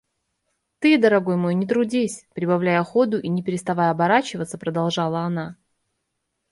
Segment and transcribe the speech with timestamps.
[0.79, 5.57] –Ты, дорогой мой, не трудись!– прибавляя ходу и не переставая оборачиваться, продолжала она.